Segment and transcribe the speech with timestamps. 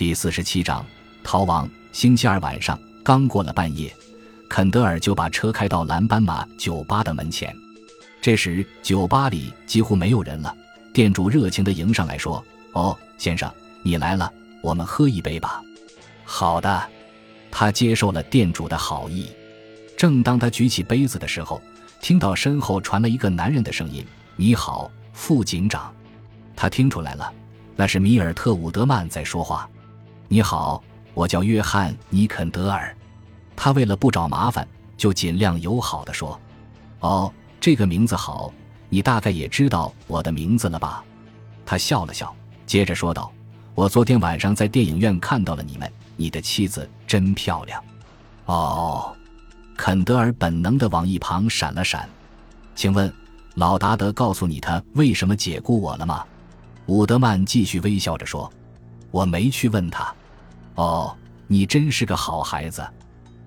[0.00, 0.82] 第四十七章
[1.22, 1.68] 逃亡。
[1.92, 3.94] 星期二晚上刚过了半夜，
[4.48, 7.54] 肯德尔就把车开到蓝斑马酒吧的门前。
[8.18, 10.56] 这时酒吧里几乎没有人了，
[10.94, 12.42] 店主热情地迎上来说
[12.72, 13.52] ：“哦，先生，
[13.82, 14.32] 你来了，
[14.62, 15.62] 我们喝一杯吧。”
[16.24, 16.82] 好的，
[17.50, 19.28] 他接受了店主的好意。
[19.98, 21.60] 正当他举起杯子的时候，
[22.00, 24.02] 听到身后传来一个男人的声音
[24.34, 25.94] ：“你好，副警长。”
[26.56, 27.30] 他听出来了，
[27.76, 29.68] 那是米尔特·伍德曼在说话。
[30.32, 30.80] 你好，
[31.12, 32.96] 我叫约翰·尼肯德尔。
[33.56, 34.64] 他为了不找麻烦，
[34.96, 36.40] 就尽量友好地说
[37.02, 38.52] ：“哦，这个名字好，
[38.88, 41.04] 你大概也知道我的名字了吧？”
[41.66, 42.32] 他笑了笑，
[42.64, 43.32] 接着说道
[43.74, 47.82] ：“我昨天晚上在电影院看到了你们，你的妻子真漂亮。”
[48.46, 49.12] 哦，
[49.76, 52.08] 肯德尔本能地往一旁闪了闪。
[52.76, 53.12] 请问，
[53.56, 56.24] 老达德告诉你他为什么解雇我了吗？
[56.86, 58.48] 伍德曼继续微笑着说
[59.10, 60.08] ：“我没去问他。”
[60.80, 61.14] 哦，
[61.46, 62.82] 你真是个好孩子，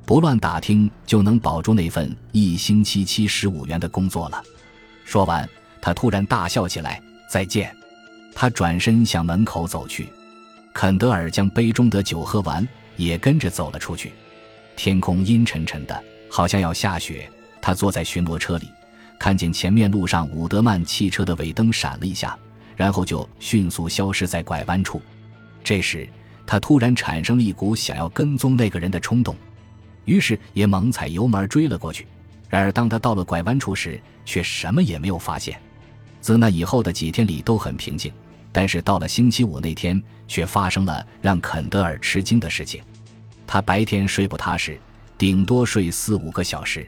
[0.05, 4.39] 不乱打听就能保住那份一星期七十五元的工作了。
[5.03, 5.49] 说完，
[5.81, 7.01] 他突然大笑起来。
[7.27, 7.75] 再见。
[8.35, 10.09] 他转身向门口走去。
[10.75, 12.67] 肯德尔将杯中的酒喝完，
[12.97, 14.11] 也跟着走了出去。
[14.75, 17.27] 天空阴沉沉的，好像要下雪。
[17.59, 18.69] 他坐在巡逻车里，
[19.17, 22.37] 看见前面路上伍德曼汽车的尾灯闪了一下，
[22.75, 25.01] 然后就迅速消失在拐弯处。
[25.63, 26.07] 这时。
[26.53, 29.35] 他突然产生了一股想要跟踪那个人的冲动，
[30.05, 32.05] 于是也猛踩油门追了过去。
[32.47, 35.59] 然而，当他到了拐弯处时，却什么也没有发现。
[36.21, 38.13] 自那以后的几天里都很平静，
[38.51, 42.83] 但是到了星期五那天，却发生了让肯德尔吃惊的事情。
[43.47, 44.79] 他白天睡不踏实，
[45.17, 46.87] 顶多睡四五个小时。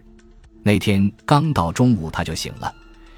[0.62, 2.72] 那天刚到中午，他就醒了，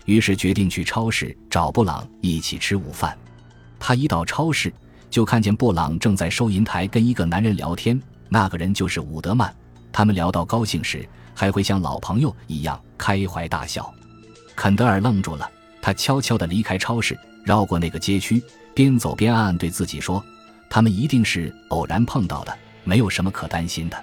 [0.05, 3.17] 于是决定去超市找布朗一起吃午饭。
[3.77, 4.71] 他一到超市。
[5.09, 9.53] 就看见布朗正在收银台跟一个男人聊天，那个人就是伍德曼。
[9.91, 13.91] 他们聊到高兴时，还会像老朋友一样开怀大笑。
[14.55, 15.49] 肯德尔愣住了，
[15.81, 20.23] 他悄悄地离开超市，绕过那个街区，边走边暗暗对自己说
[20.69, 23.97] ：“他们一定是偶然碰到的，没有什么可担心的。”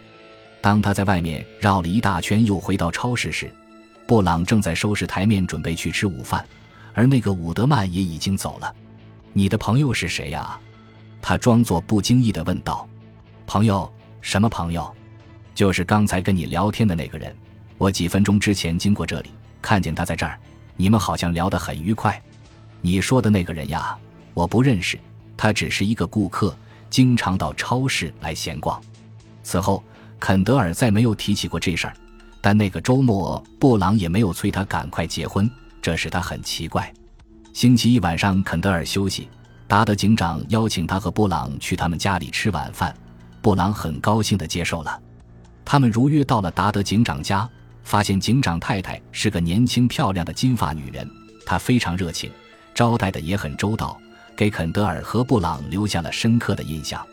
[0.61, 3.53] 当他在外面绕了一大圈，又回到超市时，
[4.07, 6.45] 布朗正在收拾台面，准备去吃午饭，
[6.95, 8.75] 而那个伍德曼也已经走了。
[9.33, 10.59] 你的朋友是谁呀？
[11.27, 12.87] 他装作不经意地问道
[13.49, 13.91] ：“朋友？
[14.21, 14.95] 什么朋友？
[15.55, 17.35] 就是刚才跟你聊天的那个人。
[17.79, 19.31] 我几分钟之前经过这里，
[19.63, 20.39] 看见他在这儿。
[20.77, 22.23] 你们好像聊得很愉快。
[22.83, 23.97] 你说的那个人呀，
[24.35, 25.01] 我不认识。
[25.35, 26.55] 他只是一个顾客，
[26.91, 28.79] 经常到超市来闲逛。”
[29.43, 29.83] 此后，
[30.21, 31.95] 肯德尔再没有提起过这事儿。
[32.43, 36.93] 但那个周末，布朗也没有催他赶快结婚，这使他很奇怪。
[37.55, 39.27] 星期一晚上，肯德尔休息。
[39.67, 42.95] 达德警长邀请他和布朗去他们家里吃晚饭，
[43.41, 45.01] 布朗很高兴地接受了。
[45.65, 47.49] 他们如约到了达德警长家，
[47.83, 51.11] 发现警长太太是个年轻漂亮的金发女人，
[51.47, 52.31] 她非常热情，
[52.75, 53.99] 招待的也很周到，
[54.37, 57.05] 给肯德尔和布朗留下了深刻的印象。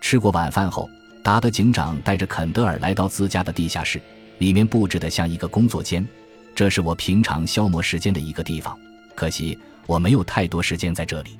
[0.00, 0.88] 吃过晚饭后，
[1.22, 4.00] 达德警长带着肯德尔来到自家的地下室，
[4.38, 6.06] 里面布置的像一个工作间，
[6.54, 8.78] 这是我平常消磨时间的一个地方。
[9.14, 11.38] 可惜我没有太多时间在这里。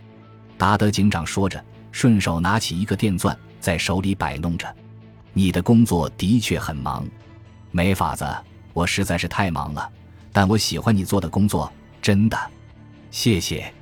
[0.59, 1.63] 达德警长说着，
[1.93, 4.67] 顺手拿起一个电钻，在手里摆弄着。
[5.33, 7.07] 你的工作的确很忙，
[7.71, 8.27] 没法子，
[8.73, 9.91] 我实在是太忙了。
[10.33, 12.39] 但我喜欢你做的工作，真的。
[13.11, 13.73] 谢谢。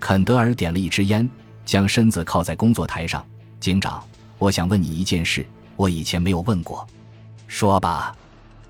[0.00, 1.28] 肯德尔点了一支烟，
[1.64, 3.24] 将身子靠在工作台上。
[3.60, 4.02] 警长，
[4.38, 5.46] 我想问你一件事，
[5.76, 6.86] 我以前没有问过。
[7.46, 8.14] 说吧，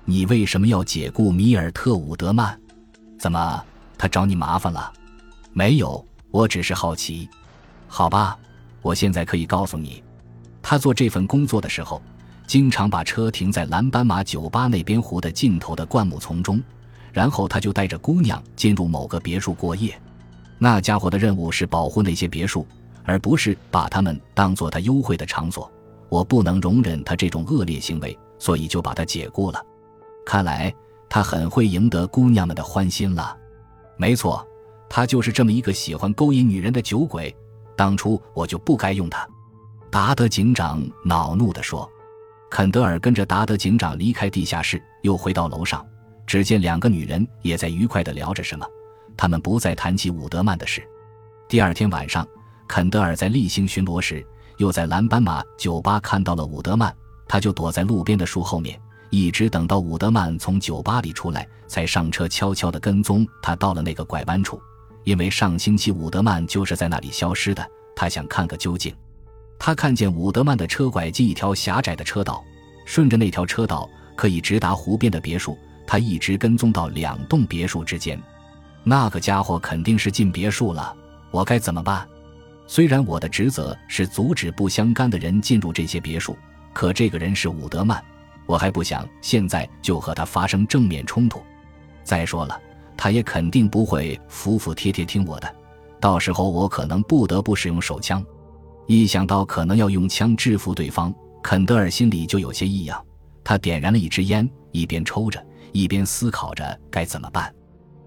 [0.05, 2.57] 你为什么要解雇米尔特·伍德曼？
[3.19, 3.65] 怎么，
[3.97, 4.91] 他找你麻烦了？
[5.51, 7.29] 没有，我只是好奇。
[7.97, 8.37] 好吧，
[8.81, 10.03] 我现在可以告诉你，
[10.61, 12.01] 他做这份工作的时候，
[12.45, 16.61] 经常把车停在蓝斑马酒吧那边湖的尽头的灌木丛中，
[17.13, 19.97] 然后他就带着姑娘进入某个别墅过夜。
[20.57, 22.67] 那家伙的任务是保护那些别墅，
[23.05, 25.71] 而不是把他们当做他幽会的场所。
[26.09, 29.65] 我不能容忍他这种恶劣行为，所以就把他解雇了。
[30.25, 30.73] 看来
[31.07, 33.37] 他很会赢得姑娘们的欢心了。
[33.95, 34.45] 没错，
[34.89, 37.33] 他就是这么一个喜欢勾引女人的酒鬼。
[37.75, 39.27] 当初我就不该用他，
[39.91, 41.89] 达德警长恼怒地说。
[42.49, 45.85] 肯德尔跟着达德警长离开地下室，又回到楼上，
[46.25, 48.65] 只见两个女人也在愉快地聊着什么。
[49.17, 50.81] 他们不再谈起伍德曼的事。
[51.49, 52.25] 第二天晚上，
[52.67, 54.25] 肯德尔在例行巡逻时，
[54.57, 56.95] 又在蓝斑马酒吧看到了伍德曼，
[57.27, 58.79] 他就躲在路边的树后面，
[59.09, 64.61] 一直等到伍德曼从酒吧里出来，才上车悄悄地跟踪他到了那个拐弯处。
[65.05, 67.65] 因为上星期伍德曼就是在那里消失的，
[67.95, 68.93] 他想看个究竟。
[69.57, 72.43] 他看见伍德曼的车拐进一条狭窄的车道，
[72.85, 75.57] 顺着那条车道可以直达湖边的别墅。
[75.87, 78.19] 他一直跟踪到两栋别墅之间，
[78.83, 80.93] 那个家伙肯定是进别墅了。
[81.29, 82.05] 我该怎么办？
[82.65, 86.35] 虽然我的职责是阻止不相干的人进入这些别墅，
[86.73, 88.03] 可这个人是伍德曼，
[88.47, 91.43] 我还不想现在就和他发生正面冲突。
[92.03, 92.59] 再说了，
[92.97, 95.55] 他也肯定不会服服帖帖听我的，
[95.99, 98.25] 到时候我可能不得不使用手枪。
[98.87, 101.13] 一想到可能要用枪制服对方，
[101.43, 103.03] 肯德尔心里就有些异样。
[103.43, 107.53] 他点燃了一支烟，一边抽着，一边思考着该怎么办。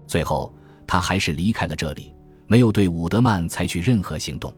[0.07, 0.53] 最后，
[0.87, 2.13] 他还是离开了这里。
[2.47, 4.51] 没有对伍德曼采取任何行动。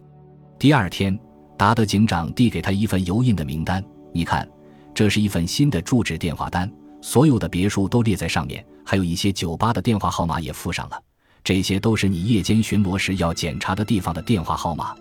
[0.57, 1.19] 第二天，
[1.57, 3.83] 达德警长递给他一份油印的名单，
[4.13, 4.47] 你看，
[4.93, 11.01] 这是一份新的住址电话单，所有的别墅都列在上面，还有一些酒吧的电话号码也附上了。
[11.43, 14.95] 这些都是你夜间巡逻时要检查的地方的电话号码，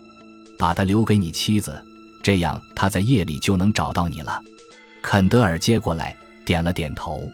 [0.58, 1.80] 把它留给你妻子，
[2.22, 4.40] 这样她在夜里就能找到你了。
[5.02, 7.30] 肯德尔接过来，点了点头。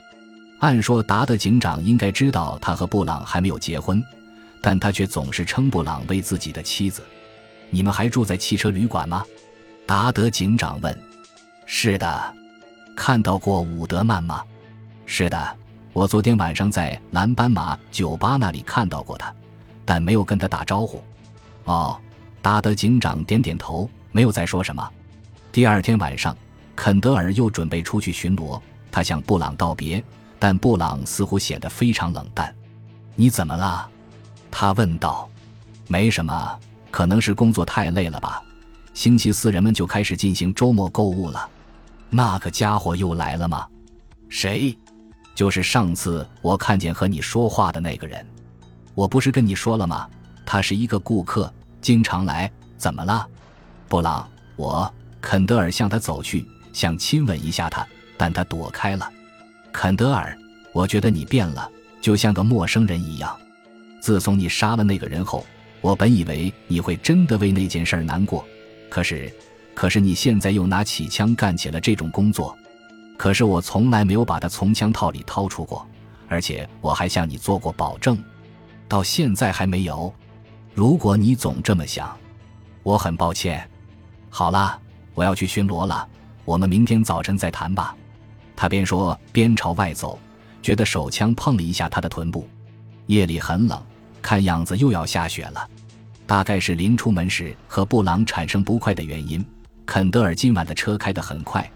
[0.59, 4.03] 按说，达德警长应该知道他和布朗还没有结婚。
[4.63, 7.01] 但他却总是称布朗为自己的妻子。
[7.71, 9.25] 你们还住在汽车旅馆吗？
[9.87, 10.99] 达德警长问。
[11.67, 12.35] 是的。
[12.97, 14.43] 看到过伍德曼吗？
[15.07, 15.57] 是的，
[15.93, 19.33] 我昨天晚上在蓝斑马酒吧那里看到过他，
[19.85, 21.03] 但没有跟他打招呼。
[21.65, 21.99] 哦，
[22.43, 24.87] 达德警长点点头，没有再说什么。
[25.53, 26.37] 第二天晚上，
[26.75, 28.61] 肯德尔又准备出去巡逻，
[28.91, 30.03] 他向布朗道别，
[30.39, 32.55] 但布朗似乎显得非常冷淡。
[33.15, 33.89] 你怎么了？
[34.51, 35.29] 他问道
[35.89, 36.59] ：“没什么，
[36.91, 38.43] 可能是工作太累了吧。
[38.93, 41.49] 星期四人们就开始进行周末购物了。
[42.11, 43.67] 那个家伙又来了吗？
[44.29, 44.77] 谁？
[45.37, 48.27] 就是上次我看见和你说话的那个人。
[48.95, 50.09] 我不是跟你说了吗？
[50.47, 52.51] 他是一个顾客，经常来。
[52.79, 53.27] 怎么了，
[53.89, 54.29] 布朗？
[54.57, 57.87] 我肯德尔向他走去，想亲吻一下他，
[58.17, 59.11] 但他躲开了。
[59.73, 60.37] 肯德尔，
[60.73, 63.37] 我觉得你变了，就像个陌生人一样。”
[64.01, 65.45] 自从你杀了那个人后，
[65.81, 68.43] 我本以为你会真的为那件事难过。
[68.89, 69.31] 可是，
[69.75, 72.57] 可是你现在又拿起枪干起了这种工作。
[73.17, 75.87] 可是我从来没有把它从枪套里掏出过，
[76.29, 78.23] 而且我还向你做过保证，
[78.89, 80.13] 到现在还没有。
[80.75, 82.17] 如果你总这么想，
[82.83, 83.69] 我很抱歉。
[84.29, 84.79] 好了，
[85.15, 86.07] 我要去巡逻了，
[86.45, 87.97] 我们明天早晨再谈吧。
[88.55, 90.19] 他边说边朝外走，
[90.63, 92.49] 觉得手枪碰了一下他的臀部。
[93.07, 93.83] 夜里很冷。
[94.23, 95.69] 看样子又要下雪了，
[96.27, 99.45] 大概是临出门时和布朗产生不快的原因。
[99.85, 101.71] 肯德尔今晚的车开得很快，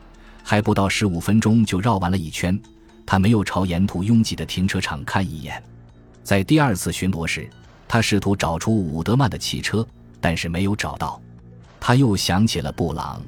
[0.50, 2.61] 还不到十五分钟就绕完了一圈。
[3.06, 5.62] 他没有朝沿途拥挤的停车场看一眼。
[6.25, 7.49] 在第二次巡逻时，
[7.87, 9.87] 他试图找出伍德曼的汽车，
[10.20, 11.23] 但是没有找到。
[11.79, 13.23] 他又想起了布朗。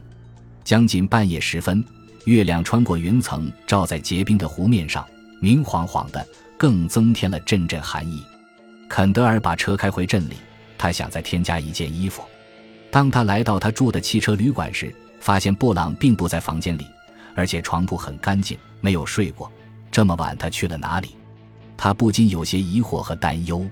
[0.64, 1.84] 将近半夜时分，
[2.24, 5.06] 月亮穿过云层，照在结冰的湖面上，
[5.40, 6.26] 明晃晃的，
[6.58, 8.20] 更增添了阵阵寒意。
[8.88, 10.34] 肯德尔把车开回镇里，
[10.76, 12.24] 他想再添加一件衣服。
[12.90, 16.84] 当他来到他住的汽车旅馆时，发现布朗并不在房间里，
[17.34, 19.50] 而且床铺很干净，没有睡过。
[19.90, 21.16] 这么晚他去了哪里？
[21.76, 23.66] 他不禁有些疑惑和担忧。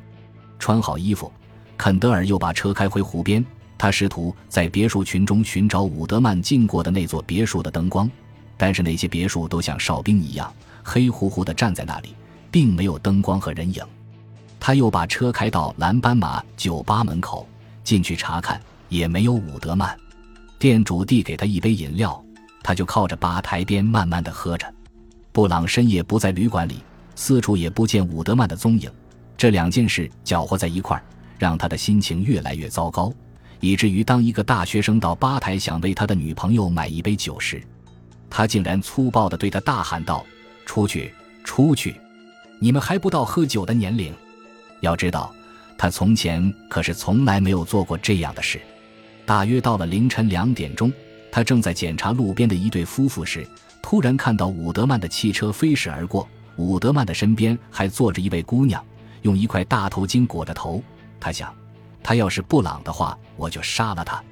[0.58, 1.32] 穿好衣服，
[1.76, 3.44] 肯德尔又把车开回湖边。
[3.78, 8.10] 他试图在别墅群中寻找伍德曼进过的那座别墅的灯光，
[8.58, 10.52] 但是那些别墅都像哨兵一样
[10.82, 12.14] 黑乎乎地站在那里，
[12.50, 13.82] 并没有灯光和人影。
[14.58, 17.48] 他又把车开到蓝斑马酒吧门口，
[17.82, 19.98] 进去查看，也没有伍德曼。
[20.58, 22.22] 店主递给他一杯饮料，
[22.62, 24.66] 他就靠着吧台边慢慢的喝着。
[25.32, 26.82] 布朗深夜不在旅馆里，
[27.14, 28.90] 四处也不见伍德曼的踪影。
[29.36, 31.02] 这两件事搅和在一块儿，
[31.38, 33.12] 让他的心情越来越糟糕，
[33.60, 37.62] 以至于当一个大学生到吧台想为他的女朋友买一杯酒时，
[38.28, 40.24] 他竟然粗暴地对他大喊道
[40.66, 41.94] ：“出去，出去！
[42.58, 44.14] 你们还不到喝酒的年龄。”
[44.80, 45.32] 要知道，
[45.78, 48.60] 他从前可是从来没有做过这样的事。
[49.24, 50.92] 大约到了凌晨两点钟，
[51.32, 53.46] 他正在检查路边的一对夫妇时，
[53.82, 56.28] 突然看到伍德曼的汽车飞驶而过。
[56.56, 58.84] 伍德曼的身边还坐着一位姑娘，
[59.22, 60.82] 用一块大头巾裹着头。
[61.18, 61.54] 他想，
[62.02, 64.22] 他要是布朗的话，我就杀了他。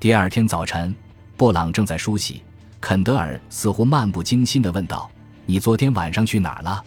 [0.00, 0.94] 第二天早晨，
[1.36, 2.42] 布朗正在梳洗，
[2.80, 5.10] 肯德尔似乎漫不经心地问道
[5.44, 6.82] ：“你昨天晚上去哪儿了？”“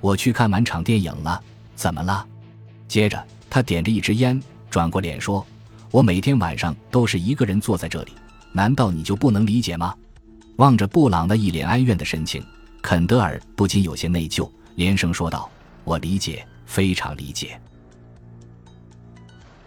[0.00, 1.42] 我去看满场电影了。
[1.74, 2.26] ”“怎么了？”
[2.88, 4.40] 接着，他点着一支烟，
[4.70, 5.44] 转过脸说
[5.90, 8.12] ：“我每天晚上都是一个人坐在这里，
[8.52, 9.94] 难道你就不能理解吗？”
[10.56, 12.44] 望着布朗那一脸哀怨的神情，
[12.82, 15.50] 肯德尔不禁有些内疚，连声说道
[15.82, 17.58] ：“我理解，非常理解。”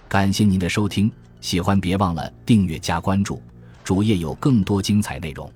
[0.07, 1.11] 感谢您的收听，
[1.41, 3.41] 喜欢别忘了订阅加关注，
[3.83, 5.51] 主页有更多精彩内容。